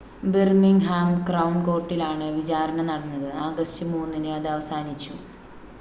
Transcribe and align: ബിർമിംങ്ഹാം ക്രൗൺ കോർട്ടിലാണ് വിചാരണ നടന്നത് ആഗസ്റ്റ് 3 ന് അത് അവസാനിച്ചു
ബിർമിംങ്ഹാം 0.25 1.09
ക്രൗൺ 1.27 1.53
കോർട്ടിലാണ് 1.63 2.27
വിചാരണ 2.37 2.81
നടന്നത് 2.83 3.29
ആഗസ്റ്റ് 3.43 3.87
3 3.91 4.23
ന് 4.23 4.31
അത് 4.31 4.49
അവസാനിച്ചു 4.49 5.13